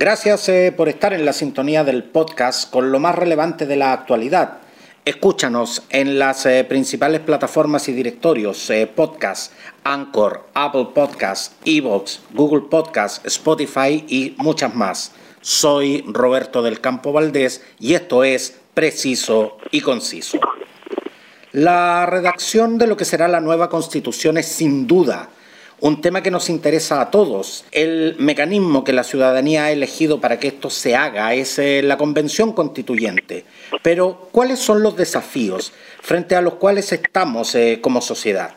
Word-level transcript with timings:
Gracias 0.00 0.48
eh, 0.48 0.72
por 0.76 0.88
estar 0.88 1.12
en 1.12 1.24
la 1.24 1.32
sintonía 1.32 1.82
del 1.82 2.04
podcast 2.04 2.70
con 2.70 2.92
lo 2.92 3.00
más 3.00 3.16
relevante 3.16 3.66
de 3.66 3.74
la 3.74 3.92
actualidad. 3.92 4.58
Escúchanos 5.04 5.82
en 5.90 6.20
las 6.20 6.46
eh, 6.46 6.62
principales 6.62 7.18
plataformas 7.18 7.88
y 7.88 7.92
directorios, 7.94 8.70
eh, 8.70 8.86
podcast, 8.86 9.52
Anchor, 9.82 10.50
Apple 10.54 10.90
Podcasts, 10.94 11.56
Evox, 11.64 12.20
Google 12.32 12.68
Podcasts, 12.70 13.22
Spotify 13.24 14.04
y 14.06 14.36
muchas 14.38 14.72
más. 14.72 15.10
Soy 15.40 16.04
Roberto 16.06 16.62
del 16.62 16.80
Campo 16.80 17.12
Valdés 17.12 17.64
y 17.80 17.94
esto 17.94 18.22
es 18.22 18.56
Preciso 18.74 19.56
y 19.72 19.80
Conciso. 19.80 20.38
La 21.50 22.06
redacción 22.06 22.78
de 22.78 22.86
lo 22.86 22.96
que 22.96 23.04
será 23.04 23.26
la 23.26 23.40
nueva 23.40 23.68
constitución 23.68 24.38
es 24.38 24.46
sin 24.46 24.86
duda 24.86 25.30
un 25.80 26.00
tema 26.00 26.22
que 26.22 26.30
nos 26.30 26.50
interesa 26.50 27.00
a 27.00 27.10
todos. 27.10 27.64
El 27.72 28.16
mecanismo 28.18 28.84
que 28.84 28.92
la 28.92 29.04
ciudadanía 29.04 29.64
ha 29.64 29.72
elegido 29.72 30.20
para 30.20 30.38
que 30.38 30.48
esto 30.48 30.70
se 30.70 30.96
haga 30.96 31.34
es 31.34 31.58
eh, 31.58 31.82
la 31.82 31.96
convención 31.96 32.52
constituyente. 32.52 33.44
Pero, 33.82 34.28
¿cuáles 34.32 34.58
son 34.58 34.82
los 34.82 34.96
desafíos 34.96 35.72
frente 36.00 36.34
a 36.34 36.40
los 36.40 36.54
cuales 36.54 36.92
estamos 36.92 37.54
eh, 37.54 37.78
como 37.80 38.00
sociedad? 38.00 38.54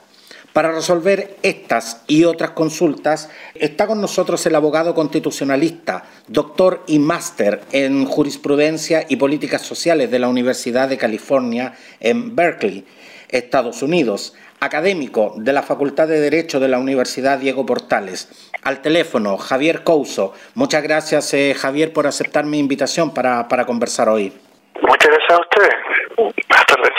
Para 0.53 0.73
resolver 0.73 1.37
estas 1.43 2.01
y 2.07 2.25
otras 2.25 2.51
consultas 2.51 3.29
está 3.55 3.87
con 3.87 4.01
nosotros 4.01 4.45
el 4.45 4.55
abogado 4.55 4.93
constitucionalista, 4.93 6.03
doctor 6.27 6.83
y 6.87 6.99
máster 6.99 7.61
en 7.71 8.03
jurisprudencia 8.05 9.05
y 9.07 9.15
políticas 9.15 9.61
sociales 9.61 10.11
de 10.11 10.19
la 10.19 10.27
Universidad 10.27 10.89
de 10.89 10.97
California 10.97 11.73
en 12.01 12.35
Berkeley, 12.35 12.83
Estados 13.29 13.81
Unidos, 13.81 14.33
académico 14.61 15.33
de 15.37 15.53
la 15.53 15.63
Facultad 15.63 16.07
de 16.07 16.19
Derecho 16.19 16.59
de 16.59 16.67
la 16.67 16.77
Universidad 16.77 17.39
Diego 17.39 17.65
Portales. 17.65 18.29
Al 18.61 18.81
teléfono, 18.81 19.37
Javier 19.37 19.83
Couso. 19.83 20.33
Muchas 20.53 20.83
gracias, 20.83 21.33
eh, 21.33 21.55
Javier, 21.57 21.91
por 21.91 22.05
aceptar 22.05 22.45
mi 22.45 22.59
invitación 22.59 23.11
para, 23.11 23.47
conversar 23.65 24.07
hoy. 24.07 24.31
Muchas 24.79 25.07
gracias 25.07 25.31
a 25.31 25.41
usted. 25.41 25.69
Buenas 26.15 26.65
tardes. 26.67 26.91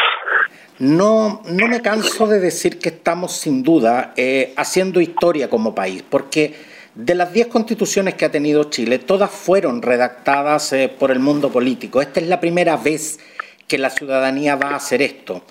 No, 0.81 1.43
no 1.47 1.69
me 1.69 1.81
canso 1.81 2.27
de 2.27 2.41
decir 2.41 2.81
que 2.81 2.89
estamos 2.89 3.33
sin 3.33 3.63
duda 3.63 4.13
eh, 4.17 4.53
haciendo 4.57 5.01
historia 5.01 5.49
como 5.49 5.73
país, 5.73 6.03
porque 6.03 6.57
de 6.97 7.15
las 7.15 7.33
diez 7.33 7.47
constituciones 7.47 8.15
que 8.15 8.25
ha 8.25 8.31
tenido 8.33 8.65
Chile, 8.65 8.99
todas 8.99 9.31
fueron 9.31 9.83
redactadas 9.83 10.73
eh, 10.73 10.89
por 10.89 11.13
el 11.13 11.21
mundo 11.21 11.53
político. 11.53 12.03
Esta 12.03 12.19
es 12.19 12.27
la 12.27 12.41
primera 12.41 12.77
vez 12.77 13.21
que 13.69 13.79
la 13.79 13.89
ciudadanía 13.89 14.57
va 14.57 14.71
a 14.71 14.77
hacer 14.77 15.01
esto. 15.01 15.43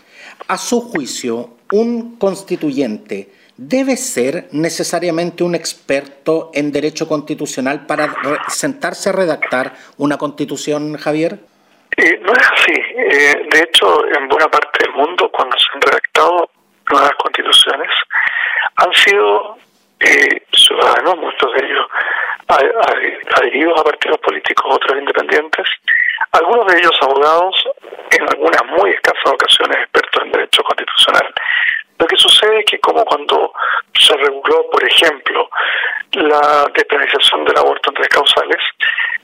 A 0.47 0.57
su 0.57 0.81
juicio, 0.81 1.57
un 1.71 2.17
constituyente 2.17 3.29
debe 3.57 3.95
ser 3.95 4.47
necesariamente 4.51 5.43
un 5.43 5.53
experto 5.55 6.51
en 6.53 6.71
derecho 6.71 7.07
constitucional 7.07 7.85
para 7.85 8.15
sentarse 8.47 9.09
a 9.09 9.13
redactar 9.13 9.73
una 9.97 10.17
constitución, 10.17 10.97
Javier? 10.97 11.39
Eh, 11.97 12.19
no 12.23 12.33
es 12.33 12.51
así. 12.51 12.73
Eh, 12.73 13.47
de 13.51 13.59
hecho, 13.59 14.05
en 14.07 14.27
buena 14.27 14.47
parte 14.47 14.83
del 14.83 14.93
mundo, 14.93 15.29
cuando 15.31 15.55
se 15.57 15.67
han 15.73 15.81
redactado 15.81 16.49
nuevas 16.89 17.11
constituciones, 17.19 17.89
han 18.77 18.93
sido 18.93 19.57
eh, 20.03 20.43
ciudadanos, 20.53 21.17
muchos 21.17 21.53
de 21.53 21.65
ellos 21.65 21.87
adheridos 22.47 23.79
a 23.79 23.83
partidos 23.83 24.17
políticos, 24.19 24.65
otros 24.75 24.99
independientes, 24.99 25.67
algunos 26.31 26.65
de 26.67 26.79
ellos 26.79 26.97
abogados, 27.01 27.55
en 28.11 28.23
algunas 28.29 28.65
muy 28.77 28.91
escasas 28.91 29.33
ocasiones 29.33 29.77
expertos 29.77 30.23
en 30.23 30.31
derecho 30.31 30.63
constitucional. 30.63 31.33
Lo 31.97 32.07
que 32.07 32.17
sucede 32.17 32.59
es 32.59 32.65
que 32.65 32.79
como 32.79 33.05
cuando 33.05 33.53
se 33.93 34.15
reguló, 34.17 34.69
por 34.69 34.83
ejemplo, 34.83 35.49
la 36.13 36.65
despenalización 36.73 37.45
del 37.45 37.57
aborto 37.57 37.89
en 37.89 37.95
tres 37.95 38.09
causales, 38.09 38.57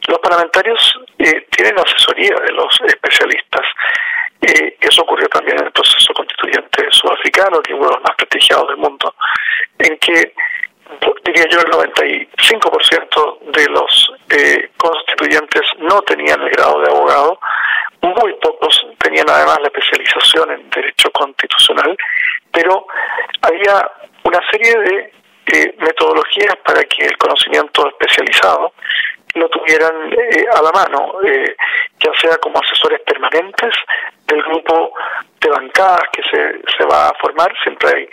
los 0.08 0.20
parlamentarios 0.20 1.00
eh, 1.18 1.48
tienen 1.52 1.80
asesoría 1.80 2.36
de 2.46 2.54
los 2.54 2.80
especialistas. 2.86 3.66
Eh, 4.42 4.78
eso 4.80 5.02
ocurrió 5.02 5.28
también 5.28 5.60
en 5.60 5.66
el 5.66 5.74
que 7.38 7.74
es 7.74 7.80
uno 7.80 7.90
de 7.90 7.96
los 7.96 8.04
más 8.04 8.16
prestigiados 8.18 8.68
del 8.70 8.78
mundo, 8.78 9.14
en 9.80 9.98
que 10.00 10.34
diría 11.24 11.46
yo 11.50 11.60
el 11.60 11.72
95% 11.72 13.40
de 13.52 13.66
los 13.68 14.12
eh, 14.30 14.70
constituyentes 14.78 15.62
no 15.80 16.02
tenían 16.02 16.42
el 16.42 16.50
grado 16.50 16.82
de 16.82 16.90
abogado, 16.90 17.40
muy 18.02 18.34
pocos 18.42 18.88
tenían 19.00 19.30
además 19.30 19.60
la 19.62 19.68
especialización 19.68 20.52
en 20.52 20.70
derecho 20.70 21.12
constitucional, 21.12 21.96
pero 22.52 22.88
había 23.42 23.92
una 24.24 24.40
serie 24.52 24.76
de 24.80 25.14
eh, 25.54 25.76
metodologías 25.80 26.56
para 26.66 26.84
que 26.84 27.06
el 27.06 27.18
conocimiento 27.18 27.88
especializado 27.88 28.74
lo 29.38 29.50
tuvieran 29.50 30.12
eh, 30.14 30.46
a 30.54 30.62
la 30.62 30.72
mano, 30.72 31.14
eh, 31.24 31.56
ya 32.00 32.12
sea 32.20 32.38
como 32.38 32.60
asesores 32.60 33.02
permanentes 33.02 33.74
del 34.26 34.42
grupo 34.44 34.94
de 35.40 35.50
bancadas 35.50 36.02
que 36.12 36.22
se, 36.24 36.62
se 36.78 36.86
va 36.86 37.10
a 37.10 37.14
formar, 37.16 37.52
siempre 37.64 37.90
hay 37.90 38.10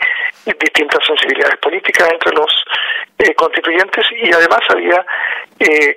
distintas 0.58 1.04
sensibilidades 1.06 1.56
políticas 1.58 2.08
entre 2.12 2.32
los 2.32 2.50
eh, 3.18 3.34
constituyentes 3.34 4.06
y 4.12 4.32
además 4.32 4.60
había 4.68 5.04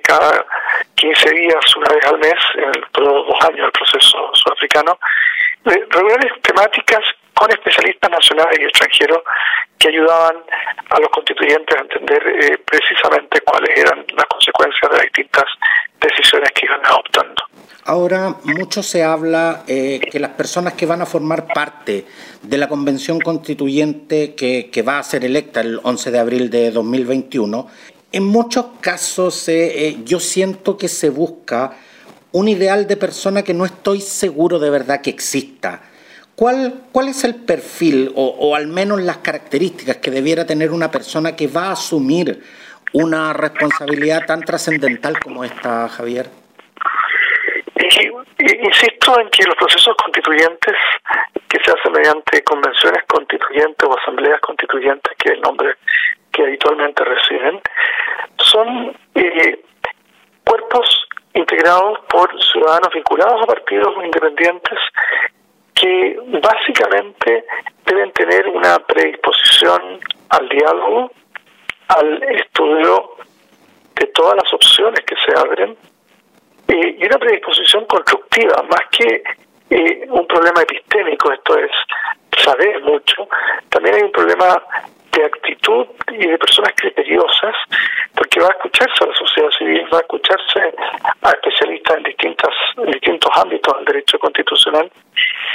cada 0.02 0.46
15 0.94 1.30
días, 1.30 1.76
una 1.76 1.94
vez 1.94 2.04
al 2.06 2.18
mes, 2.18 2.38
en 2.54 2.82
todos 2.92 3.26
dos 3.26 3.44
años 3.44 3.62
del 3.62 3.72
proceso 3.72 4.30
sudafricano, 4.32 4.98
reuniones 5.64 6.32
temáticas 6.42 7.04
con 7.34 7.50
especialistas 7.50 8.10
nacionales 8.10 8.58
y 8.58 8.64
extranjeros 8.64 9.22
que 9.78 9.88
ayudaban 9.88 10.36
a 10.90 11.00
los 11.00 11.08
constituyentes 11.10 11.76
a 11.76 11.80
entender 11.80 12.22
eh, 12.26 12.58
precisamente 12.64 13.40
cuáles 13.42 13.78
eran 13.78 14.04
las 14.16 14.26
consecuencias 14.26 14.90
de 14.90 14.96
las 14.96 15.04
distintas 15.04 15.44
decisiones 16.00 16.50
que 16.52 16.66
iban 16.66 16.84
adoptando. 16.84 17.42
Ahora, 17.84 18.36
mucho 18.44 18.82
se 18.82 19.02
habla 19.02 19.62
eh, 19.66 20.00
que 20.10 20.20
las 20.20 20.32
personas 20.32 20.74
que 20.74 20.84
van 20.84 21.00
a 21.00 21.06
formar 21.06 21.46
parte 21.46 22.04
de 22.42 22.58
la 22.58 22.68
convención 22.68 23.18
constituyente 23.18 24.34
que, 24.34 24.82
va 24.86 24.98
a 24.98 25.02
ser 25.02 25.24
electa 25.24 25.60
el 25.60 25.80
11 25.82 26.10
de 26.10 26.18
abril 26.18 26.50
de 26.50 26.70
2021, 26.70 27.66
en 28.12 28.24
muchos 28.24 28.66
casos 28.80 29.48
eh, 29.48 29.98
yo 30.04 30.20
siento 30.20 30.76
que 30.76 30.88
se 30.88 31.08
busca 31.08 31.72
un 32.32 32.48
ideal 32.48 32.86
de 32.86 32.96
persona 32.96 33.42
que 33.42 33.54
no 33.54 33.64
estoy 33.64 34.00
seguro 34.00 34.58
de 34.58 34.70
verdad 34.70 35.00
que 35.00 35.10
exista. 35.10 35.82
¿Cuál, 36.38 36.82
¿Cuál 36.92 37.08
es 37.08 37.24
el 37.24 37.34
perfil 37.34 38.12
o, 38.14 38.22
o, 38.22 38.54
al 38.54 38.68
menos 38.68 39.02
las 39.02 39.18
características 39.18 39.96
que 39.96 40.12
debiera 40.12 40.46
tener 40.46 40.70
una 40.70 40.88
persona 40.88 41.34
que 41.34 41.48
va 41.48 41.66
a 41.66 41.72
asumir 41.72 42.40
una 42.92 43.32
responsabilidad 43.32 44.24
tan 44.24 44.42
trascendental 44.42 45.18
como 45.18 45.42
esta, 45.42 45.88
Javier? 45.88 46.26
Insisto 48.38 49.18
en 49.18 49.28
que 49.30 49.46
los 49.46 49.56
procesos 49.56 49.96
constituyentes 49.96 50.76
que 51.48 51.58
se 51.64 51.72
hacen 51.72 51.90
mediante 51.90 52.44
convenciones 52.44 53.02
constituyentes 53.08 53.88
o 53.88 53.98
asambleas 53.98 54.40
constituyentes, 54.40 55.12
que 55.18 55.30
es 55.30 55.34
el 55.34 55.40
nombre 55.40 55.74
que 56.30 56.44
habitualmente 56.44 57.02
reciben, 57.02 57.60
son 58.38 58.96
eh, 59.16 59.60
cuerpos 60.44 61.08
integrados 61.34 61.98
por 62.08 62.30
ciudadanos 62.44 62.94
vinculados 62.94 63.42
a 63.42 63.46
partidos 63.46 63.92
independientes 64.04 64.78
que 65.80 66.18
básicamente 66.42 67.44
deben 67.86 68.12
tener 68.12 68.48
una 68.48 68.78
predisposición 68.80 70.00
al 70.30 70.48
diálogo, 70.48 71.10
al 71.88 72.22
estudio 72.22 73.16
de 73.94 74.06
todas 74.08 74.36
las 74.36 74.52
opciones 74.52 75.00
que 75.04 75.14
se 75.24 75.38
abren 75.38 75.76
eh, 76.68 76.96
y 76.98 77.06
una 77.06 77.18
predisposición 77.18 77.86
constructiva, 77.86 78.62
más 78.68 78.88
que 78.90 79.22
eh, 79.70 80.06
un 80.08 80.26
problema 80.26 80.62
epistémico, 80.62 81.32
esto 81.32 81.58
es 81.58 81.70
saber 82.42 82.82
mucho, 82.82 83.28
también 83.68 83.96
hay 83.96 84.02
un 84.02 84.12
problema 84.12 84.62
de 85.18 85.26
actitud 85.26 85.86
y 86.12 86.26
de 86.26 86.38
personas 86.38 86.72
criteriosas, 86.76 87.54
porque 88.14 88.40
va 88.40 88.46
a 88.46 88.52
escucharse 88.52 89.04
a 89.04 89.06
la 89.08 89.14
sociedad 89.14 89.50
civil, 89.58 89.84
va 89.92 89.98
a 89.98 90.00
escucharse 90.00 90.74
a 91.22 91.30
especialistas 91.30 91.96
en 91.98 92.02
distintas 92.04 92.54
en 92.76 92.90
distintos 92.90 93.30
ámbitos 93.36 93.76
del 93.76 93.84
derecho 93.84 94.18
constitucional. 94.18 94.90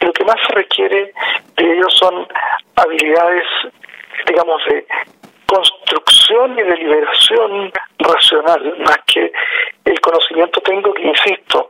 Y 0.01 0.05
lo 0.05 0.13
que 0.13 0.25
más 0.25 0.35
se 0.47 0.53
requiere 0.53 1.13
de 1.57 1.73
ellos 1.73 1.93
son 1.97 2.27
habilidades, 2.75 3.45
digamos, 4.27 4.61
de 4.65 4.85
construcción 5.45 6.57
y 6.57 6.63
deliberación 6.63 7.71
racional, 7.99 8.75
más 8.79 8.97
que 9.05 9.31
el 9.85 9.99
conocimiento 10.01 10.61
técnico 10.61 10.93
que, 10.93 11.03
insisto, 11.03 11.69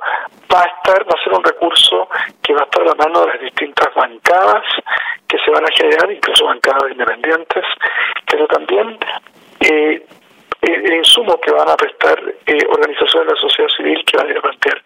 va 0.54 0.62
a 0.62 0.66
estar, 0.66 1.04
va 1.06 1.20
a 1.20 1.24
ser 1.24 1.34
un 1.34 1.44
recurso 1.44 2.08
que 2.42 2.54
va 2.54 2.62
a 2.62 2.64
estar 2.66 2.82
a 2.84 2.86
la 2.86 2.96
mano 2.96 3.22
de 3.22 3.28
las 3.28 3.42
distintas 3.42 3.94
bancadas 3.96 4.64
que 5.28 5.38
se 5.40 5.52
van 5.52 5.66
a 5.66 5.72
generar, 5.76 6.12
incluso 6.12 6.46
bancadas 6.46 6.92
independientes, 6.92 7.66
pero 8.30 8.48
también 8.48 8.98
eh, 9.62 10.06
el 10.64 10.94
insumo 10.94 11.40
que 11.40 11.52
van 11.52 11.70
a 11.70 11.76
prestar 11.76 12.20
eh, 12.46 12.58
organizaciones 12.70 13.28
de 13.28 13.34
la 13.34 13.42
sociedad 13.42 13.70
civil 13.76 14.04
que 14.06 14.18
van 14.18 14.28
a 14.28 14.32
ir 14.32 14.42
plantear 14.42 14.84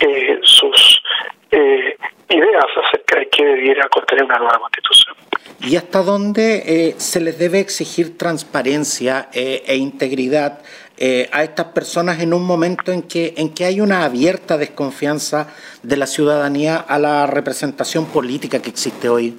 eh, 0.00 0.38
sus 0.42 1.02
eh, 1.50 1.96
ideas 2.28 2.66
acerca 2.84 3.18
de 3.18 3.28
qué 3.28 3.44
debiera 3.44 3.88
contener 3.88 4.24
una 4.24 4.38
nueva 4.38 4.58
constitución. 4.60 5.16
¿Y 5.60 5.76
hasta 5.76 6.02
dónde 6.02 6.94
se 6.96 7.20
les 7.20 7.38
debe 7.38 7.60
exigir 7.60 8.16
transparencia 8.16 9.28
e 9.32 9.76
integridad 9.76 10.60
eh, 11.02 11.30
a 11.32 11.42
estas 11.42 11.72
personas 11.72 12.20
en 12.20 12.34
un 12.34 12.46
momento 12.46 12.92
en 12.92 13.08
que, 13.08 13.32
en 13.38 13.54
que 13.54 13.64
hay 13.64 13.80
una 13.80 14.04
abierta 14.04 14.58
desconfianza 14.58 15.48
de 15.82 15.96
la 15.96 16.06
ciudadanía 16.06 16.76
a 16.76 16.98
la 16.98 17.26
representación 17.26 18.04
política 18.12 18.60
que 18.60 18.68
existe 18.68 19.08
hoy? 19.08 19.30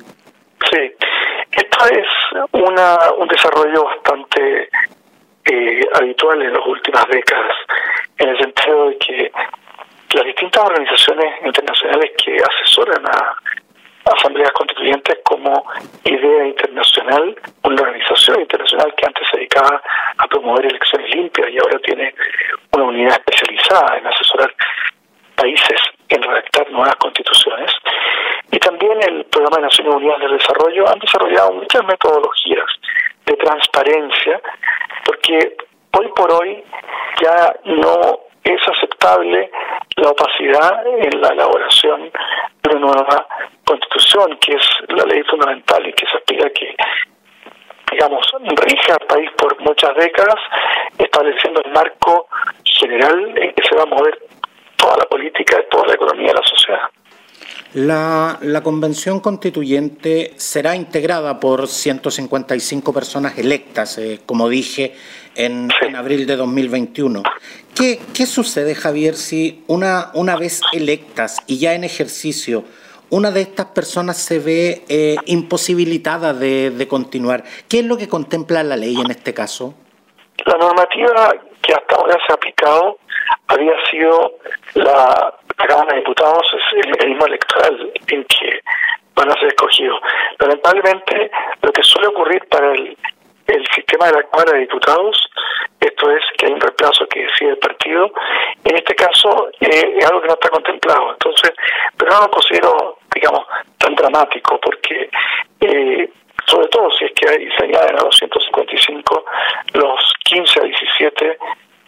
Sí, 0.71 0.91
esto 1.51 1.85
es 1.85 2.07
una, 2.53 2.97
un 3.15 3.27
desarrollo 3.27 3.83
bastante 3.83 4.69
eh, 5.45 5.81
habitual 5.93 6.41
en 6.41 6.51
las 6.51 6.65
últimas 6.65 7.05
décadas, 7.11 7.53
en 8.17 8.29
el 8.29 8.37
sentido 8.39 8.89
de 8.89 8.97
que 8.97 9.31
las 10.15 10.25
distintas 10.25 10.63
organizaciones 10.63 11.45
internacionales 11.45 12.11
que 12.17 12.37
asesoran 12.37 13.05
a 13.05 13.37
asambleas 14.15 14.51
constituyentes 14.53 15.19
como 15.23 15.63
idea 16.05 16.47
internacional, 16.47 17.35
una 17.63 17.81
organización 17.83 18.41
internacional 18.41 18.93
que 18.95 19.05
antes 19.05 19.27
se 19.29 19.37
dedicaba 19.37 19.81
promover 20.51 20.65
elecciones 20.65 21.15
limpias 21.15 21.49
y 21.51 21.57
ahora 21.57 21.79
tiene 21.79 22.13
una 22.73 22.85
unidad 22.85 23.19
especializada 23.19 23.97
en 23.97 24.07
asesorar 24.07 24.53
países 25.35 25.79
en 26.09 26.21
redactar 26.21 26.69
nuevas 26.71 26.95
constituciones. 26.97 27.71
Y 28.51 28.59
también 28.59 28.97
el 29.01 29.25
Programa 29.25 29.57
de 29.57 29.63
Naciones 29.63 29.95
Unidas 29.95 30.19
de 30.19 30.27
Desarrollo 30.27 30.89
han 30.89 30.99
desarrollado 30.99 31.53
muchas 31.53 31.83
metodologías 31.85 32.65
de 33.25 33.33
transparencia, 33.37 34.41
porque 35.05 35.55
hoy 35.97 36.07
por 36.15 36.31
hoy 36.33 36.63
ya 37.21 37.55
no 37.65 38.19
es 38.43 38.61
aceptable 38.67 39.49
la 39.95 40.09
opacidad 40.09 40.85
en 40.85 41.21
la 41.21 41.29
elaboración 41.29 42.11
de 42.63 42.75
una 42.75 42.87
nueva 42.87 43.27
constitución, 43.63 44.37
que 44.37 44.53
es 44.53 44.63
la 44.89 45.05
ley 45.05 45.23
fundamental 45.23 45.87
y 45.87 45.93
que 45.93 46.05
se 46.07 46.17
aspira 46.17 46.49
que, 46.49 46.75
digamos, 47.91 48.25
rija 48.41 48.97
al 48.99 49.07
país 49.07 49.29
por 49.37 49.59
muchas 49.61 49.95
décadas, 49.95 50.35
estableciendo 50.97 51.61
el 51.65 51.71
marco 51.71 52.27
general 52.63 53.37
en 53.37 53.53
que 53.53 53.63
se 53.67 53.75
va 53.75 53.83
a 53.83 53.85
mover 53.85 54.17
toda 54.77 54.97
la 54.97 55.05
política, 55.05 55.57
toda 55.69 55.87
la 55.87 55.93
economía 55.93 56.27
de 56.27 56.33
la 56.33 56.43
sociedad. 56.43 56.81
La, 57.73 58.37
la, 58.41 58.61
convención 58.61 59.21
constituyente 59.21 60.33
será 60.35 60.75
integrada 60.75 61.39
por 61.39 61.69
155 61.69 62.91
personas 62.91 63.37
electas, 63.37 63.97
eh, 63.97 64.19
como 64.25 64.49
dije, 64.49 64.93
en, 65.35 65.69
en, 65.81 65.95
abril 65.95 66.27
de 66.27 66.35
2021. 66.35 67.23
¿Qué, 67.73 68.01
¿Qué 68.13 68.25
sucede, 68.25 68.75
Javier, 68.75 69.15
si 69.15 69.63
una, 69.67 70.11
una 70.15 70.35
vez 70.35 70.59
electas 70.73 71.37
y 71.47 71.59
ya 71.59 71.73
en 71.73 71.85
ejercicio, 71.85 72.65
una 73.11 73.29
de 73.31 73.41
estas 73.41 73.67
personas 73.67 74.17
se 74.17 74.39
ve 74.39 74.83
eh, 74.89 75.15
imposibilitada 75.25 76.33
de, 76.33 76.71
de 76.71 76.87
continuar? 76.87 77.43
¿Qué 77.69 77.79
es 77.79 77.85
lo 77.85 77.97
que 77.97 78.09
contempla 78.09 78.63
la 78.63 78.75
ley 78.75 78.99
en 78.99 79.11
este 79.11 79.33
caso? 79.33 79.75
La 80.45 80.57
normativa 80.57 81.35
que 81.61 81.73
hasta 81.73 81.95
ahora 81.95 82.17
se 82.25 82.33
ha 82.33 82.35
aplicado 82.35 82.97
había 83.47 83.73
sido 83.91 84.37
la 84.73 85.35
la 85.61 85.67
Cámara 85.67 85.93
de 85.93 85.99
Diputados 85.99 86.43
es 86.53 86.83
el 86.83 86.89
mecanismo 86.89 87.25
electoral 87.27 87.93
en 88.07 88.23
que 88.23 88.61
van 89.15 89.29
a 89.29 89.33
ser 89.35 89.49
escogidos. 89.49 89.99
Lamentablemente, 90.39 91.29
lo 91.61 91.71
que 91.71 91.83
suele 91.83 92.07
ocurrir 92.07 92.47
para 92.49 92.71
el, 92.73 92.97
el 93.47 93.65
sistema 93.73 94.07
de 94.07 94.13
la 94.13 94.23
Cámara 94.23 94.53
de 94.53 94.59
Diputados, 94.59 95.29
esto 95.79 96.11
es 96.11 96.23
que 96.37 96.45
hay 96.45 96.53
un 96.53 96.61
reemplazo 96.61 97.07
que 97.07 97.23
decide 97.23 97.51
el 97.51 97.57
partido, 97.57 98.11
en 98.63 98.75
este 98.75 98.95
caso 98.95 99.49
eh, 99.59 99.95
es 99.97 100.05
algo 100.05 100.21
que 100.21 100.27
no 100.27 100.33
está 100.33 100.49
contemplado. 100.49 101.13
Entonces, 101.13 101.51
pero 101.97 102.11
no 102.11 102.21
lo 102.21 102.31
considero, 102.31 102.97
digamos, 103.13 103.45
tan 103.77 103.95
dramático, 103.95 104.59
porque 104.61 105.09
eh, 105.59 106.09
sobre 106.45 106.67
todo 106.67 106.91
si 106.91 107.05
es 107.05 107.11
que 107.13 107.29
hay, 107.29 107.49
se 107.57 107.65
añaden 107.65 107.99
a 107.99 108.03
los 108.03 108.15
155 108.17 109.25
los 109.73 110.13
15 110.25 110.59
a 110.59 110.63
17 110.63 111.37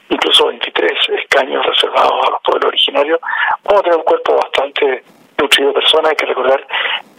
incluso 0.09 0.47
23 0.47 0.91
escaños 1.23 1.65
reservados 1.65 2.27
a 2.27 2.31
los 2.31 2.41
pueblos 2.43 2.67
originarios, 2.67 3.19
vamos 3.63 3.79
a 3.79 3.83
tener 3.83 3.97
un 3.97 4.03
cuerpo 4.03 4.35
bastante 4.35 5.03
nutrido 5.37 5.69
de 5.69 5.73
personas. 5.73 6.11
Hay 6.11 6.15
que 6.15 6.25
recordar 6.25 6.67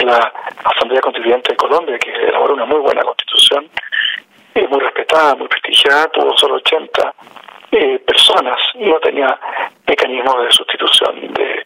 la 0.01 0.33
Asamblea 0.65 1.01
Constituyente 1.01 1.51
de 1.51 1.57
Colombia, 1.57 1.99
que 1.99 2.11
elaboró 2.11 2.55
una 2.55 2.67
muy 2.67 2.81
buena 2.81 3.03
constitución, 3.03 3.69
eh, 4.55 4.67
muy 4.69 4.81
respetada, 4.81 5.35
muy 5.35 5.49
prestigiada, 5.49 6.09
tuvo 6.09 6.37
solo 6.37 6.57
80 6.57 7.15
eh, 7.77 7.99
personas 8.07 8.57
no 8.79 8.99
tenía 9.01 9.37
mecanismos 9.85 10.45
de 10.45 10.53
sustitución 10.53 11.33
de 11.35 11.65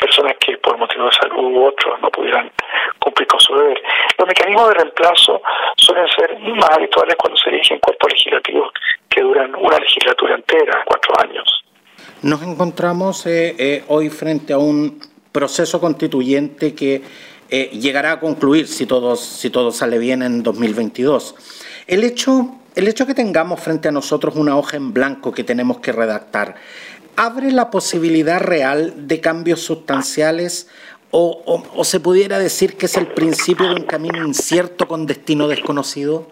personas 0.00 0.34
que 0.40 0.56
por 0.58 0.76
motivos 0.76 1.10
de 1.10 1.28
salud 1.28 1.44
u 1.44 1.66
otros 1.66 2.00
no 2.00 2.10
pudieran 2.10 2.50
cumplir 2.98 3.28
con 3.28 3.38
su 3.38 3.54
deber. 3.54 3.80
Los 4.18 4.26
mecanismos 4.26 4.68
de 4.68 4.74
reemplazo 4.74 5.40
suelen 5.76 6.08
ser 6.08 6.38
más 6.40 6.70
habituales 6.70 7.14
cuando 7.16 7.36
se 7.38 7.50
dirigen 7.50 7.78
cuerpos 7.78 8.10
legislativos 8.12 8.72
que 9.08 9.20
duran 9.22 9.54
una 9.54 9.78
legislatura 9.78 10.34
entera, 10.34 10.82
cuatro 10.84 11.14
años. 11.22 11.64
Nos 12.22 12.42
encontramos 12.42 13.24
eh, 13.26 13.54
eh, 13.56 13.84
hoy 13.88 14.10
frente 14.10 14.52
a 14.52 14.58
un 14.58 15.00
proceso 15.30 15.80
constituyente 15.80 16.74
que 16.74 17.00
eh, 17.50 17.70
llegará 17.72 18.12
a 18.12 18.20
concluir 18.20 18.66
si 18.66 18.86
todo, 18.86 19.16
si 19.16 19.50
todo 19.50 19.70
sale 19.70 19.98
bien 19.98 20.22
en 20.22 20.42
2022. 20.42 21.34
El 21.86 22.04
hecho, 22.04 22.56
el 22.74 22.88
hecho 22.88 23.06
que 23.06 23.14
tengamos 23.14 23.60
frente 23.60 23.88
a 23.88 23.92
nosotros 23.92 24.36
una 24.36 24.56
hoja 24.56 24.76
en 24.76 24.92
blanco 24.92 25.32
que 25.32 25.44
tenemos 25.44 25.78
que 25.78 25.92
redactar, 25.92 26.56
¿abre 27.16 27.52
la 27.52 27.70
posibilidad 27.70 28.40
real 28.40 29.06
de 29.06 29.20
cambios 29.20 29.60
sustanciales 29.60 30.70
o, 31.10 31.42
o, 31.44 31.62
o 31.76 31.84
se 31.84 32.00
pudiera 32.00 32.38
decir 32.38 32.76
que 32.76 32.86
es 32.86 32.96
el 32.96 33.08
principio 33.08 33.68
de 33.68 33.74
un 33.74 33.84
camino 33.84 34.24
incierto 34.26 34.88
con 34.88 35.06
destino 35.06 35.46
desconocido? 35.46 36.28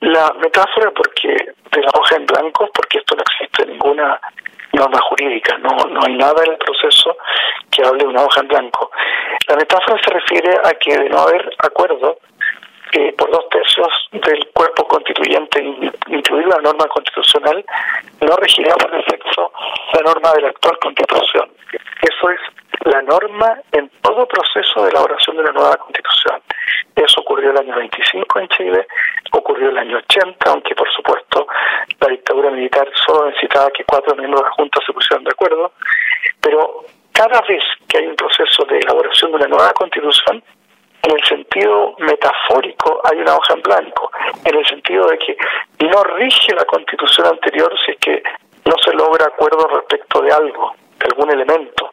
La 0.00 0.32
metáfora, 0.40 0.90
porque 0.92 1.28
de 1.28 1.82
la 1.82 1.90
hoja 1.94 2.16
en 2.16 2.26
blanco, 2.26 2.70
porque 2.72 2.98
esto 2.98 3.16
no 3.16 3.22
existe 3.22 3.66
ninguna 3.66 4.18
norma 4.72 5.00
jurídica, 5.00 5.58
no, 5.58 5.70
no 5.90 6.00
hay 6.06 6.16
nada 6.16 6.44
en 6.44 6.52
el 6.52 6.58
proceso 6.58 7.16
de 7.78 8.06
una 8.06 8.24
hoja 8.24 8.40
en 8.40 8.48
blanco. 8.48 8.90
La 9.46 9.56
metáfora 9.56 10.00
se 10.04 10.10
refiere 10.10 10.58
a 10.64 10.72
que 10.74 10.98
de 10.98 11.08
no 11.08 11.20
haber 11.20 11.48
acuerdo 11.60 12.18
eh, 12.92 13.14
por 13.16 13.30
dos 13.30 13.48
tercios 13.50 13.88
del 14.12 14.48
cuerpo 14.52 14.86
constituyente, 14.88 15.62
incluir 16.08 16.46
la 16.48 16.58
norma 16.58 16.86
constitucional, 16.86 17.64
no 18.20 18.36
regirá 18.36 18.74
por 18.74 18.92
efecto 18.94 19.52
la 19.92 20.00
norma 20.00 20.32
de 20.32 20.42
la 20.42 20.48
actual 20.48 20.78
constitución. 20.78 21.50
Eso 22.02 22.30
es 22.30 22.40
la 22.84 23.02
norma 23.02 23.60
en 23.72 23.88
todo 24.02 24.26
proceso 24.26 24.82
de 24.82 24.90
elaboración 24.90 25.36
de 25.36 25.42
una 25.42 25.52
nueva 25.52 25.76
constitución. 25.76 26.42
Eso 26.96 27.20
ocurrió 27.20 27.50
el 27.50 27.58
año 27.58 27.76
25 27.76 28.40
en 28.40 28.48
Chile, 28.48 28.86
ocurrió 29.32 29.68
el 29.68 29.78
año 29.78 29.98
80, 29.98 30.50
aunque 30.50 30.74
por 30.74 30.90
supuesto 30.90 31.46
la 32.00 32.08
dictadura 32.08 32.50
militar 32.50 32.88
solo 33.06 33.26
necesitaba 33.26 33.70
que 33.70 33.84
cuatro 33.84 34.16
miembros 34.16 34.42
de 34.42 34.48
la 34.48 34.54
Junta 34.54 34.80
se 34.84 34.92
pusieran 34.92 35.24
de 35.24 35.30
acuerdo, 35.30 35.72
pero 36.40 36.84
cada 37.18 37.40
vez 37.42 37.62
que 37.88 37.98
hay 37.98 38.06
un 38.06 38.14
proceso 38.14 38.64
de 38.64 38.78
elaboración 38.78 39.27
de 39.27 39.27
una 39.38 39.46
nueva 39.46 39.72
constitución, 39.72 40.42
en 41.02 41.12
el 41.12 41.24
sentido 41.24 41.94
metafórico 41.98 43.00
hay 43.04 43.18
una 43.18 43.36
hoja 43.36 43.54
en 43.54 43.62
blanco, 43.62 44.10
en 44.44 44.56
el 44.56 44.66
sentido 44.66 45.06
de 45.06 45.18
que 45.18 45.36
no 45.86 46.02
rige 46.02 46.54
la 46.54 46.64
constitución 46.64 47.28
anterior 47.28 47.72
si 47.84 47.92
es 47.92 47.98
que 47.98 48.22
no 48.64 48.74
se 48.84 48.92
logra 48.92 49.26
acuerdo 49.26 49.66
respecto 49.68 50.20
de 50.20 50.32
algo, 50.32 50.74
de 50.98 51.06
algún 51.06 51.32
elemento 51.32 51.90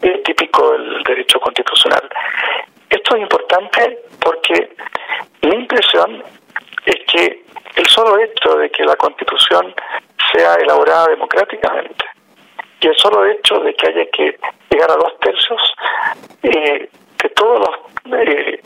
eh, 0.00 0.22
típico 0.24 0.72
del 0.72 1.02
derecho 1.02 1.38
constitucional. 1.38 2.08
Esto 2.88 3.16
es 3.16 3.22
importante 3.22 3.98
porque 4.20 4.74
mi 5.42 5.54
impresión 5.54 6.22
es 6.86 6.96
que 7.12 7.44
el 7.76 7.86
solo 7.86 8.18
hecho 8.18 8.56
de 8.56 8.70
que 8.70 8.84
la 8.84 8.96
constitución 8.96 9.74
sea 10.32 10.54
elaborada 10.54 11.08
democráticamente 11.08 12.04
y 12.80 12.88
el 12.88 12.96
solo 12.96 13.26
hecho 13.26 13.60
de 13.60 13.74
que 13.74 13.86
haya 13.86 14.06
que 14.10 14.38
llegar 14.70 14.90
a 14.90 14.96
dos 14.96 15.18
tercios 15.20 15.60
eh, 16.42 16.88
de 17.22 17.28
todos 17.30 17.60
los 17.60 18.20
eh, 18.20 18.60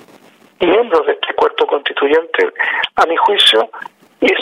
miembros 0.61 1.07
de 1.07 1.13
este 1.13 1.33
cuerpo 1.35 1.67
constituyente, 1.67 2.53
a 2.97 3.07
mi 3.07 3.17
juicio, 3.17 3.71
es 4.21 4.39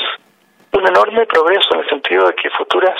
un 0.73 0.87
enorme 0.87 1.27
progreso 1.27 1.75
en 1.75 1.81
el 1.81 1.89
sentido 1.89 2.27
de 2.27 2.35
que 2.35 2.51
futuras 2.51 2.99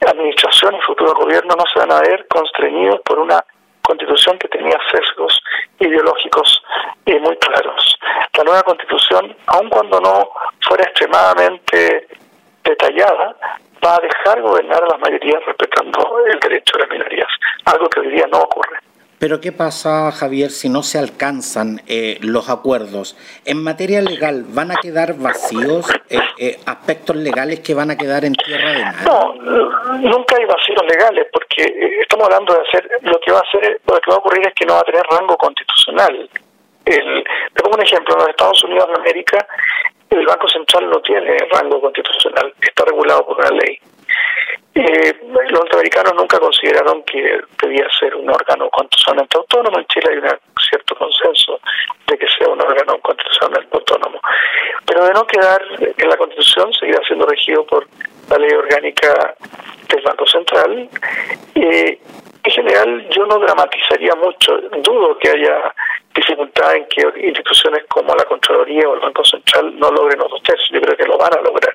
administraciones, 0.00 0.84
futuros 0.86 1.14
gobiernos 1.14 1.56
no 1.56 1.64
se 1.72 1.78
a 1.90 2.00
ver 2.00 2.26
constreñidos 2.28 3.00
por 3.00 3.18
una 3.18 3.44
constitución 3.82 4.38
que 4.38 4.48
tenía 4.48 4.78
sesgos 4.92 5.40
ideológicos 5.78 6.62
eh, 7.06 7.18
muy 7.18 7.36
claros. 7.38 7.98
La 8.36 8.44
nueva 8.44 8.62
constitución, 8.62 9.36
aun 9.46 9.68
cuando 9.68 10.00
no 10.00 10.30
fuera 10.66 10.84
extremadamente 10.84 12.06
detallada, 12.62 13.34
va 13.84 13.96
a 13.96 14.00
dejar 14.00 14.40
gobernar 14.42 14.84
a 14.84 14.88
las 14.88 15.00
mayorías 15.00 15.44
respetando 15.46 16.24
el 16.26 16.38
derecho 16.38 16.76
de 16.76 16.84
las 16.84 16.90
minorías, 16.90 17.28
algo 17.64 17.88
que 17.88 18.00
hoy 18.00 18.10
día 18.10 18.26
no 18.30 18.38
ocurre. 18.38 18.78
Pero 19.20 19.38
¿qué 19.38 19.52
pasa, 19.52 20.10
Javier, 20.12 20.50
si 20.50 20.70
no 20.70 20.82
se 20.82 20.98
alcanzan 20.98 21.82
eh, 21.86 22.16
los 22.22 22.48
acuerdos? 22.48 23.18
En 23.44 23.62
materia 23.62 24.00
legal, 24.00 24.46
¿van 24.48 24.70
a 24.70 24.76
quedar 24.76 25.12
vacíos 25.18 25.86
eh, 26.08 26.18
eh, 26.38 26.56
aspectos 26.64 27.16
legales 27.16 27.60
que 27.60 27.74
van 27.74 27.90
a 27.90 27.98
quedar 27.98 28.24
en 28.24 28.32
tierra 28.32 28.72
de 28.72 28.78
nadie? 28.78 29.04
No, 29.04 29.34
nunca 29.98 30.36
hay 30.38 30.46
vacíos 30.46 30.82
legales, 30.88 31.26
porque 31.34 31.70
estamos 32.00 32.28
hablando 32.28 32.54
de 32.54 32.60
hacer 32.66 32.88
lo 33.02 33.20
que 33.20 33.30
va 33.30 33.40
a 33.40 33.42
hacer, 33.42 33.78
lo 33.86 34.00
que 34.00 34.10
va 34.10 34.16
a 34.16 34.20
ocurrir 34.20 34.48
es 34.48 34.54
que 34.54 34.64
no 34.64 34.72
va 34.72 34.80
a 34.80 34.84
tener 34.84 35.02
rango 35.10 35.36
constitucional. 35.36 36.30
El, 36.86 37.24
pongo 37.62 37.76
un 37.76 37.82
ejemplo, 37.82 38.14
en 38.14 38.20
los 38.20 38.28
Estados 38.30 38.64
Unidos 38.64 38.88
de 38.88 39.00
América 39.02 39.46
el 40.10 40.26
Banco 40.26 40.48
Central 40.48 40.90
no 40.90 41.00
tiene 41.02 41.36
rango 41.52 41.80
constitucional, 41.80 42.52
está 42.60 42.84
regulado 42.84 43.26
por 43.26 43.38
una 43.38 43.50
ley. 43.50 43.78
Eh, 44.74 45.16
los 45.28 45.52
norteamericanos 45.52 46.14
nunca 46.14 46.38
consideraron 46.38 47.02
que 47.02 47.40
debía 47.60 47.86
ser 47.98 48.14
un 48.14 48.30
órgano 48.30 48.70
constitucionalmente 48.70 49.36
autónomo. 49.36 49.78
En 49.78 49.86
Chile 49.86 50.06
hay 50.10 50.18
un 50.18 50.40
cierto 50.68 50.94
consenso 50.94 51.60
de 52.06 52.16
que 52.16 52.26
sea 52.38 52.48
un 52.48 52.60
órgano 52.60 52.98
constitucionalmente 53.00 53.68
autónomo. 53.72 54.20
Pero 54.86 55.04
de 55.04 55.12
no 55.12 55.26
quedar 55.26 55.60
en 55.96 56.08
la 56.08 56.16
Constitución, 56.16 56.72
seguirá 56.72 57.00
siendo 57.06 57.26
regido 57.26 57.64
por 57.66 57.86
la 58.28 58.38
ley 58.38 58.52
orgánica 58.52 59.34
del 59.88 60.02
Banco 60.02 60.26
Central. 60.26 60.88
Eh, 61.54 61.98
en 62.42 62.52
general, 62.52 63.08
yo 63.10 63.26
no 63.26 63.38
dramatizaría 63.38 64.14
mucho. 64.14 64.56
Dudo 64.82 65.18
que 65.18 65.30
haya 65.30 65.74
dificultad 66.14 66.76
en 66.76 66.86
que 66.86 67.26
instituciones 67.26 67.84
como 67.88 68.14
la 68.14 68.24
Contraloría 68.24 68.88
o 68.88 68.94
el 68.94 69.00
Banco 69.00 69.24
Central 69.24 69.78
no 69.78 69.90
logren 69.90 70.18
los 70.18 70.30
dos 70.30 70.42
tercios. 70.42 70.70
Yo 70.72 70.80
creo 70.80 70.96
que 70.96 71.06
lo 71.06 71.18
van 71.18 71.34
a 71.34 71.42
lograr 71.42 71.72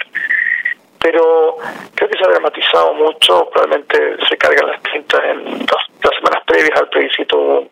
pero 1.06 1.58
creo 1.94 2.10
que 2.10 2.18
se 2.18 2.26
ha 2.26 2.32
dramatizado 2.32 2.96
mucho, 2.96 3.48
probablemente 3.52 4.18
se 4.28 4.36
cargan 4.38 4.72
las 4.72 4.82
tintas 4.82 5.22
en 5.24 5.60
las 5.60 6.16
semanas 6.16 6.44
previas 6.48 6.82
al 6.82 6.90
plebiscito, 6.90 7.38
hubo 7.38 7.70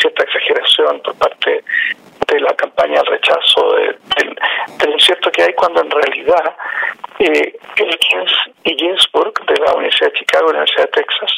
cierta 0.00 0.22
exageración 0.22 1.00
por 1.00 1.12
parte 1.16 1.64
de 2.28 2.40
la 2.40 2.54
campaña 2.54 3.00
al 3.00 3.06
rechazo 3.06 3.74
del, 3.74 4.92
incierto 4.92 5.28
que 5.32 5.42
hay 5.42 5.52
cuando 5.54 5.80
en 5.82 5.90
realidad 5.90 6.54
eh, 7.18 7.58
Elkins 7.74 8.32
y 8.62 8.76
Ginsburg 8.76 9.34
de 9.46 9.56
la 9.60 9.74
Universidad 9.74 10.12
de 10.12 10.18
Chicago 10.18 10.50
y 10.50 10.52
la 10.52 10.58
Universidad 10.58 10.84
de 10.84 11.02
Texas 11.02 11.32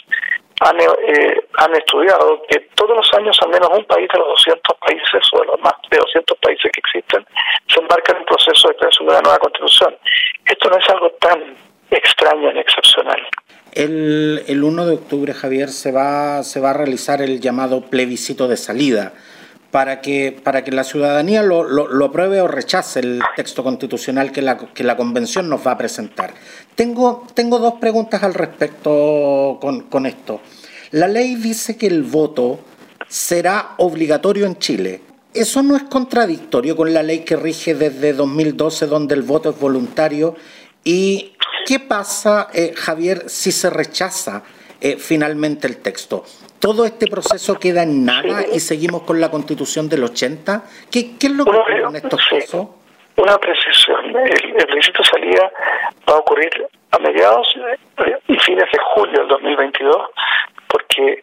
han, 0.60 0.80
eh, 0.80 1.40
han 1.56 1.74
estudiado 1.74 2.42
que 2.48 2.68
todos 2.74 2.96
los 2.96 3.14
años 3.14 3.36
al 3.42 3.50
menos 3.50 3.70
un 3.76 3.84
país 3.86 4.08
de 4.12 4.18
los 4.18 4.28
200 4.28 4.76
países 4.78 5.22
o 5.32 5.40
de 5.40 5.46
los 5.46 5.60
más 5.60 5.74
de 5.90 5.98
200 5.98 6.38
países 6.38 6.70
que 6.72 6.80
existen 6.80 7.24
se 7.66 7.80
embarca 7.80 8.12
en 8.12 8.18
un 8.18 8.24
proceso 8.26 8.68
de 8.68 8.76
creación 8.76 9.06
de 9.06 9.12
una 9.14 9.22
nueva 9.22 9.38
constitución. 9.38 9.96
Esto 10.44 10.70
no 10.70 10.76
es 10.76 10.88
algo 10.90 11.10
tan 11.20 11.56
extraño 11.90 12.52
ni 12.52 12.60
excepcional. 12.60 13.26
El, 13.72 14.42
el 14.48 14.64
1 14.64 14.86
de 14.86 14.94
octubre, 14.94 15.32
Javier, 15.32 15.68
se 15.68 15.92
va, 15.92 16.42
se 16.42 16.60
va 16.60 16.70
a 16.70 16.74
realizar 16.74 17.22
el 17.22 17.40
llamado 17.40 17.82
plebiscito 17.82 18.48
de 18.48 18.56
salida 18.56 19.12
para 19.70 20.00
que, 20.00 20.38
para 20.42 20.64
que 20.64 20.72
la 20.72 20.84
ciudadanía 20.84 21.42
lo, 21.42 21.62
lo, 21.64 22.04
apruebe 22.04 22.40
o 22.40 22.48
rechace 22.48 23.00
el 23.00 23.22
texto 23.36 23.62
constitucional 23.62 24.32
que 24.32 24.42
la, 24.42 24.56
que 24.56 24.84
la 24.84 24.96
Convención 24.96 25.48
nos 25.48 25.66
va 25.66 25.72
a 25.72 25.78
presentar. 25.78 26.34
Tengo, 26.74 27.26
tengo 27.34 27.58
dos 27.58 27.74
preguntas 27.74 28.22
al 28.22 28.34
respecto 28.34 29.58
con, 29.60 29.82
con 29.82 30.06
esto. 30.06 30.40
La 30.90 31.06
ley 31.06 31.36
dice 31.36 31.76
que 31.76 31.86
el 31.86 32.02
voto 32.02 32.60
será 33.08 33.74
obligatorio 33.78 34.46
en 34.46 34.58
Chile. 34.58 35.02
¿Eso 35.32 35.62
no 35.62 35.76
es 35.76 35.84
contradictorio 35.84 36.74
con 36.74 36.92
la 36.92 37.04
ley 37.04 37.20
que 37.20 37.36
rige 37.36 37.74
desde 37.74 38.12
2012 38.12 38.86
donde 38.86 39.14
el 39.14 39.22
voto 39.22 39.50
es 39.50 39.60
voluntario? 39.60 40.34
¿Y 40.82 41.34
qué 41.66 41.78
pasa, 41.78 42.48
eh, 42.52 42.72
Javier, 42.76 43.24
si 43.28 43.52
se 43.52 43.70
rechaza 43.70 44.42
eh, 44.80 44.96
finalmente 44.98 45.68
el 45.68 45.76
texto? 45.76 46.24
¿Todo 46.60 46.84
este 46.84 47.06
proceso 47.06 47.58
queda 47.58 47.82
en 47.82 48.04
nada 48.04 48.44
y 48.52 48.60
seguimos 48.60 49.02
con 49.02 49.20
la 49.20 49.30
constitución 49.30 49.88
del 49.88 50.04
80? 50.04 50.62
¿Qué, 50.92 51.16
qué 51.18 51.28
es 51.28 51.32
lo 51.32 51.44
que 51.44 51.50
ocurre 51.50 51.82
en 51.82 51.96
estos 51.96 52.20
casos? 52.28 52.68
Una 53.16 53.38
precisión. 53.38 54.04
El, 54.14 54.56
el 54.56 54.66
plebiscito 54.66 55.02
salida 55.04 55.50
va 56.08 56.14
a 56.14 56.18
ocurrir 56.18 56.50
a 56.90 56.98
mediados 56.98 57.46
y 58.28 58.38
fines 58.38 58.64
de 58.72 58.78
julio 58.94 59.20
del 59.20 59.28
2022 59.28 59.96
porque 60.68 61.22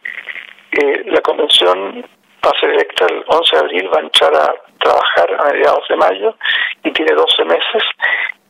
eh, 0.72 1.04
la 1.06 1.20
convención 1.20 2.04
va 2.44 2.50
a 2.50 2.60
ser 2.60 2.70
electa 2.70 3.06
el 3.06 3.24
11 3.26 3.56
de 3.56 3.62
abril, 3.62 3.90
va 3.92 3.98
a 3.98 4.02
entrar 4.02 4.34
a 4.34 4.54
trabajar 4.78 5.36
a 5.38 5.52
mediados 5.52 5.84
de 5.88 5.96
mayo 5.96 6.36
y 6.84 6.90
tiene 6.92 7.14
12 7.14 7.44
meses. 7.44 7.82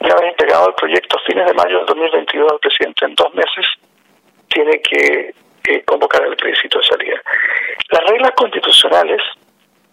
Ya 0.01 0.15
ha 0.15 0.27
entregado 0.27 0.69
el 0.69 0.75
proyecto 0.75 1.17
a 1.17 1.23
fines 1.27 1.47
de 1.47 1.55
mayo 1.55 1.79
del 1.79 1.87
2022 1.87 2.53
al 2.53 2.59
presidente. 2.61 3.05
En 3.05 3.15
dos 3.15 3.35
meses 3.35 3.67
tiene 4.49 4.81
que 4.81 5.35
eh, 5.65 5.83
convocar 5.85 6.25
el 6.25 6.37
plebiscito 6.37 6.79
de 6.79 6.87
salida. 6.87 7.23
Las 7.91 8.05
reglas 8.05 8.33
constitucionales 8.33 9.23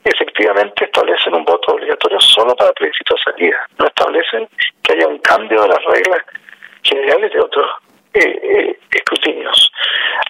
efectivamente 0.03 0.85
establecen 0.85 1.33
un 1.33 1.43
voto 1.43 1.73
obligatorio 1.73 2.19
solo 2.19 2.55
para 2.55 2.69
el 2.69 2.75
plebiscito 2.75 3.15
de 3.15 3.31
salida. 3.31 3.67
No 3.79 3.85
establecen 3.87 4.47
que 4.83 4.93
haya 4.93 5.07
un 5.07 5.17
cambio 5.19 5.61
de 5.63 5.69
las 5.69 5.83
reglas 5.85 6.23
de 7.21 7.39
otros 7.39 7.65
eh, 8.13 8.39
eh, 8.43 8.79
escrutinios. 8.91 9.71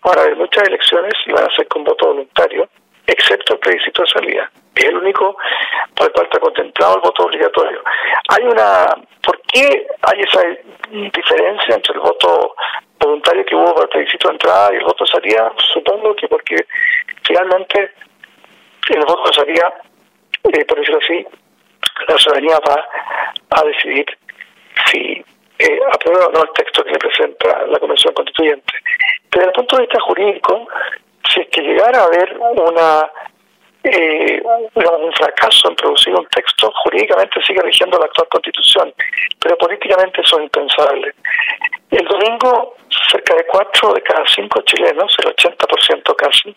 Ahora, 0.04 0.24
hay 0.24 0.36
muchas 0.36 0.68
elecciones 0.68 1.14
van 1.28 1.44
a 1.44 1.56
ser 1.56 1.68
con 1.68 1.84
voto 1.84 2.08
voluntario 2.08 2.68
excepto 3.08 3.54
el 3.54 3.60
plebiscito 3.60 4.04
de 4.04 4.08
salida. 4.08 4.52
Es 4.76 4.86
el 4.86 4.98
único 4.98 5.38
por 5.96 6.08
el 6.08 6.14
cual 6.14 6.26
está 6.26 6.40
contemplado 6.40 6.96
el 6.96 7.02
voto 7.02 7.24
obligatorio. 7.24 7.82
Hay 8.30 8.44
una. 8.44 8.88
¿Por 9.24 9.42
qué 9.44 9.88
hay 10.02 10.20
esa 10.22 10.42
diferencia 10.92 11.76
entre 11.76 11.94
el 11.94 12.00
voto 12.00 12.56
voluntario 13.00 13.46
que 13.46 13.56
hubo 13.56 13.74
para 13.74 13.84
el 13.84 13.90
plebiscito 13.90 14.28
de 14.28 14.34
entrada 14.34 14.74
y 14.74 14.78
el 14.78 14.84
voto 14.84 15.04
de 15.04 15.12
salida? 15.12 15.54
Supongo 15.74 16.16
que 16.16 16.28
porque 16.28 16.56
finalmente 17.24 17.92
el 18.90 19.06
voto 19.06 19.24
de 19.30 19.34
salida, 19.34 19.74
eh, 20.44 20.66
por 20.66 20.80
decirlo 20.80 21.00
así, 21.02 21.26
la 22.08 22.18
ciudadanía 22.18 22.60
va 22.68 22.88
a 23.52 23.64
decidir 23.64 24.06
si 24.92 25.24
eh, 25.60 25.80
aprueba 25.92 26.28
o 26.28 26.32
no 26.32 26.44
el 26.44 26.52
texto 26.54 26.84
que 26.84 26.92
le 26.92 27.00
presenta 27.00 27.66
la 27.68 27.80
Convención 27.80 28.14
Constituyente. 28.14 28.74
Desde 29.32 29.48
el 29.48 29.54
punto 29.54 29.76
de 29.78 29.82
vista 29.84 30.00
jurídico, 30.02 30.68
si 31.30 31.42
es 31.42 31.48
que 31.50 31.62
llegara 31.62 32.02
a 32.02 32.06
haber 32.06 32.38
una 32.38 33.10
eh, 33.84 34.42
un 34.44 35.14
fracaso 35.14 35.70
en 35.70 35.76
producir 35.76 36.14
un 36.16 36.26
texto, 36.28 36.72
jurídicamente 36.84 37.40
sigue 37.44 37.62
rigiendo 37.62 38.00
la 38.00 38.06
actual 38.06 38.28
constitución, 38.30 38.92
pero 39.40 39.58
políticamente 39.58 40.22
eso 40.22 40.38
es 40.38 40.44
impensable. 40.44 41.14
El 41.92 42.06
domingo, 42.08 42.76
cerca 43.12 43.36
de 43.36 43.46
cuatro 43.46 43.94
de 43.94 44.02
cada 44.02 44.26
cinco 44.28 44.62
chilenos, 44.62 45.16
el 45.20 45.36
80% 45.36 46.16
casi, 46.16 46.56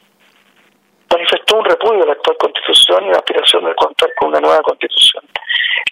manifestó 1.10 1.58
un 1.58 1.64
repudio 1.66 2.02
a 2.04 2.06
la 2.06 2.12
actual 2.12 2.36
constitución 2.38 3.04
y 3.04 3.10
la 3.10 3.18
aspiración 3.18 3.64
de 3.64 3.74
contar 3.74 4.08
con 4.14 4.30
una 4.30 4.40
nueva 4.40 4.62
constitución. 4.62 5.24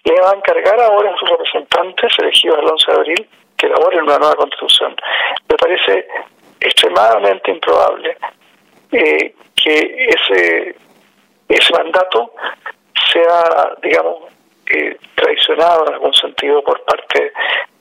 Le 0.06 0.20
va 0.20 0.30
a 0.30 0.36
encargar 0.36 0.80
ahora 0.80 1.12
a 1.12 1.18
sus 1.18 1.28
representantes 1.28 2.16
elegidos 2.20 2.60
el 2.60 2.68
11 2.68 2.86
de 2.86 2.96
abril 2.96 3.28
que 3.56 3.66
elaboren 3.66 4.04
una 4.04 4.18
nueva 4.18 4.36
constitución. 4.36 4.94
Me 5.48 5.56
parece 5.56 6.06
extremadamente 6.60 7.50
improbable 7.50 8.16
eh, 8.92 9.34
que 9.56 10.06
ese, 10.08 10.76
ese 11.48 11.72
mandato 11.72 12.32
sea, 13.12 13.74
digamos, 13.82 14.30
eh, 14.72 14.96
traicionado 15.16 15.88
en 15.88 15.94
algún 15.94 16.14
sentido 16.14 16.62
por 16.62 16.80
parte 16.84 17.32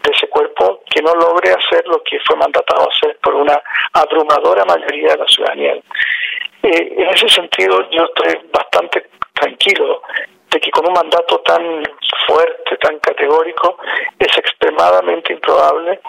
de 0.04 0.12
ese 0.12 0.28
cuerpo 0.28 0.82
que 0.90 1.04
no 1.04 1.14
logre 1.14 1.52
hacer 1.52 1.86
lo 1.86 2.02
que 2.02 2.20
fue 2.22 2.38
mandatado 2.38 2.90
a 2.90 2.92
hacer 2.92 3.20
por 3.22 3.36
una 3.36 3.62
abrumadora 3.94 4.66
mayoría 4.66 5.10
de 5.10 5.18
la 5.18 5.28
ciudadanía. 5.28 5.76
Eh, 6.64 6.96
en 6.98 7.08
ese 7.08 7.30
sentido, 7.30 7.88
yo 7.92 8.06
estoy 8.06 8.50
bastante 8.52 9.10
tranquilo 9.34 10.02
de 10.56 10.62
que 10.62 10.72
con 10.72 10.88
un 10.88 10.94
mandato 10.94 11.40
tan 11.42 11.84
fuerte, 12.26 12.78
tan 12.78 12.98
categórico, 13.00 13.78
es 14.18 14.38
extremadamente 14.38 15.34
improbable 15.34 16.00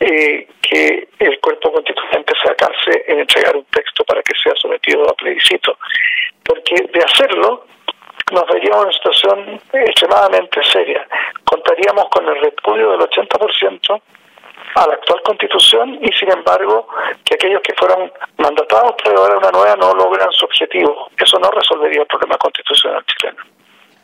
eh, 0.00 0.48
que 0.62 1.08
el 1.18 1.38
cuerpo 1.40 1.70
constituyente 1.70 2.32
se 2.42 2.50
acase 2.50 3.04
en 3.06 3.20
entregar 3.20 3.54
un 3.54 3.66
texto 3.66 4.02
para 4.04 4.22
que 4.22 4.32
sea 4.42 4.54
sometido 4.56 5.02
a 5.10 5.12
plebiscito. 5.12 5.76
Porque 6.42 6.74
de 6.90 7.04
hacerlo, 7.04 7.66
nos 8.32 8.46
veríamos 8.46 8.78
en 8.78 8.84
una 8.84 8.92
situación 8.92 9.60
extremadamente 9.74 10.62
seria. 10.64 11.06
Contaríamos 11.44 12.08
con 12.08 12.26
el 12.26 12.40
repudio 12.40 12.92
del 12.92 13.00
80% 13.00 14.00
a 14.74 14.86
la 14.86 14.94
actual 14.94 15.20
constitución 15.22 15.98
y 16.00 16.10
sin 16.12 16.32
embargo 16.32 16.88
que 17.24 17.34
aquellos 17.34 17.60
que 17.60 17.74
fueron 17.74 18.10
mandatados 18.38 18.94
por 19.04 19.14
ahora 19.14 19.36
una 19.36 19.50
nueva 19.50 19.76
no 19.76 19.92
logran 19.92 20.32
su 20.32 20.46
objetivo. 20.46 21.10
Eso 21.18 21.38
no 21.38 21.50
resolvería 21.50 22.00
el 22.00 22.06
problema 22.06 22.38
constitucional 22.38 23.04
chileno. 23.04 23.42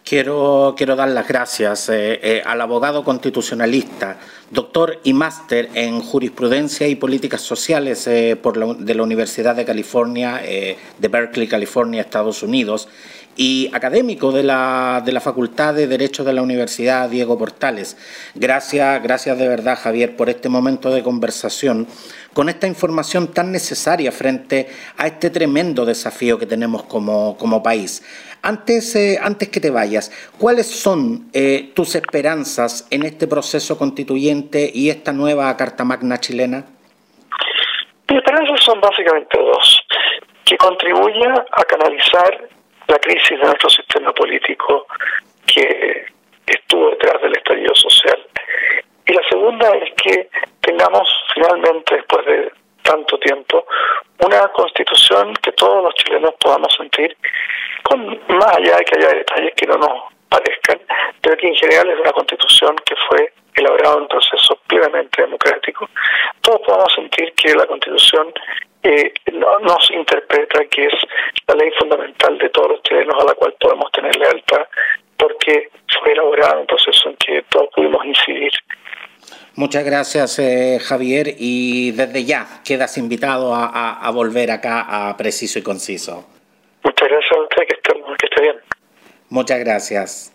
Quiero, 0.09 0.73
quiero 0.75 0.97
dar 0.97 1.11
las 1.11 1.29
gracias 1.29 1.91
eh, 1.91 2.19
eh, 2.23 2.43
al 2.43 2.63
abogado 2.63 3.05
constitucionalista, 3.05 4.19
doctor 4.51 5.01
y 5.05 5.13
máster 5.13 5.69
en 5.75 6.01
jurisprudencia 6.01 6.89
y 6.89 6.95
políticas 6.95 7.43
sociales 7.43 8.07
eh, 8.07 8.39
de 8.79 8.95
la 8.95 9.03
Universidad 9.03 9.55
de 9.55 9.67
California, 9.67 10.41
de 10.41 11.09
Berkeley, 11.09 11.47
California, 11.47 12.01
Estados 12.01 12.43
Unidos, 12.43 12.89
y 13.39 13.71
académico 13.73 14.33
de 14.33 14.43
la, 14.43 15.01
de 15.05 15.13
la 15.13 15.21
Facultad 15.21 15.73
de 15.73 15.87
Derecho 15.87 16.25
de 16.25 16.33
la 16.33 16.43
Universidad 16.43 17.09
Diego 17.09 17.39
Portales. 17.39 17.97
Gracias, 18.35 19.01
gracias 19.01 19.39
de 19.39 19.47
verdad, 19.47 19.79
Javier, 19.81 20.17
por 20.17 20.29
este 20.29 20.49
momento 20.49 20.91
de 20.91 21.05
conversación 21.05 21.87
con 22.35 22.49
esta 22.49 22.67
información 22.67 23.33
tan 23.33 23.53
necesaria 23.53 24.11
frente 24.11 24.69
a 24.97 25.07
este 25.07 25.31
tremendo 25.31 25.85
desafío 25.85 26.37
que 26.37 26.47
tenemos 26.47 26.83
como, 26.83 27.37
como 27.39 27.63
país. 27.63 28.03
Antes, 28.43 28.95
eh, 28.97 29.19
antes 29.23 29.49
que 29.49 29.61
te 29.61 29.71
vayas, 29.71 30.11
¿cuáles 30.37 30.67
son 30.67 31.31
eh, 31.33 31.71
tus 31.75 31.95
esperanzas 31.95 32.89
en 32.91 33.05
este 33.05 33.29
proceso 33.29 33.79
constituyente 33.79 34.71
y 34.75 34.91
esta 34.91 35.13
nueva 35.13 35.57
Carta 35.57 35.85
Magna 35.85 36.19
chilena? 36.19 36.65
Mis 38.09 38.19
esperanzas 38.19 38.61
son 38.65 38.81
básicamente 38.81 39.39
dos. 39.39 39.81
Que 40.45 40.57
contribuya 40.57 41.45
a 41.53 41.65
canalizar 41.65 42.49
la 42.89 42.99
crisis 42.99 43.31
de 43.31 43.45
nuestro 43.45 43.71
sistema 43.71 44.13
político 44.13 44.87
que, 45.47 46.07
estuvo 46.47 46.91
detrás 46.91 47.21
del 47.21 47.37
estallido 47.37 47.75
social. 47.75 48.27
Y 49.07 49.13
la 49.13 49.23
segunda 49.29 49.69
es 49.77 49.93
que 50.03 50.31
tengamos 50.63 51.07
finalmente, 51.35 51.97
después 51.97 52.25
de 52.25 52.51
tanto 52.83 53.19
tiempo, 53.19 53.67
una 54.25 54.49
constitución 54.49 55.35
que 55.43 55.53
todos 55.53 55.85
los 55.85 55.95
chilenos 55.95 56.35
podamos 56.41 56.75
sentir, 56.75 57.15
con 57.83 58.19
más 58.29 58.57
allá 58.57 58.79
de 58.79 58.85
que 58.85 58.99
haya 58.99 59.15
detalles 59.15 59.53
que 59.57 59.67
no 59.67 59.77
nos 59.77 60.05
parezcan, 60.31 60.81
pero 61.21 61.37
que 61.37 61.49
en 61.49 61.55
general 61.55 61.91
es 61.91 62.01
una 62.01 62.13
constitución 62.13 62.77
que 62.87 62.95
fue 63.09 63.33
elaborada 63.55 63.97
en 63.97 64.03
un 64.03 64.09
proceso 64.09 64.59
plenamente 64.67 65.21
democrático. 65.21 65.89
Todos 66.41 66.61
podamos 66.65 66.95
sentir 66.95 67.33
que 67.35 67.55
la 67.55 67.67
constitución 67.67 68.33
eh, 68.83 69.13
no, 69.33 69.59
nos 69.61 69.91
interpreta 69.91 70.65
que 70.67 70.87
es 70.87 70.93
la 71.47 71.55
ley 71.55 71.71
fundamental 71.79 72.39
de 72.39 72.49
todos 72.51 72.71
los 72.73 72.83
chilenos 72.83 73.15
a 73.21 73.25
la 73.25 73.35
cual 73.35 73.55
podemos 73.61 73.91
tener 73.93 74.17
lealtad, 74.17 74.67
porque 75.17 75.71
fue 76.01 76.13
elaborada 76.13 76.55
en 76.55 76.59
un 76.61 76.67
proceso 76.67 77.11
en 77.11 77.17
que 77.17 77.45
todos 77.49 77.69
pudimos 77.75 78.05
incidir. 78.05 78.53
Muchas 79.55 79.85
gracias, 79.85 80.39
eh, 80.39 80.79
Javier, 80.81 81.35
y 81.37 81.91
desde 81.91 82.25
ya 82.25 82.47
quedas 82.65 82.97
invitado 82.97 83.53
a, 83.55 84.09
volver 84.15 84.53
acá 84.53 84.87
a 85.11 85.17
Preciso 85.17 85.59
y 85.59 85.63
Conciso. 85.63 86.25
Muchas 86.85 87.09
gracias 87.09 87.33
a 87.33 87.43
usted, 87.43 87.67
que 87.67 87.75
esté, 87.75 87.93
que 87.93 88.27
esté 88.27 88.43
bien. 88.43 88.57
Muchas 89.31 89.59
gracias. 89.59 90.33